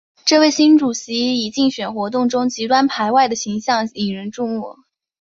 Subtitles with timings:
[0.25, 4.77] 这位新主席以竞选活动中极端排外的形象引人注目。